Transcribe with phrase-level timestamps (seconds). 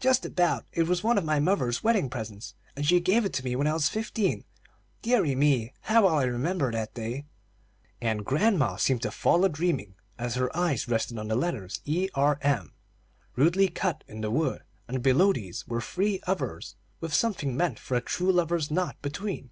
[0.00, 0.66] "Just about.
[0.72, 3.68] It was one of my mother's wedding presents, and she gave it to me when
[3.68, 4.42] I was fifteen.
[5.00, 7.24] Deary me, how well I remember that day!"
[8.00, 12.08] and grandma seemed to fall a dreaming as her eyes rested on the letters E.
[12.16, 12.40] R.
[12.42, 12.72] M.
[13.36, 17.96] rudely cut in the wood, and below these were three others with something meant for
[17.96, 19.50] a true lover's knot between.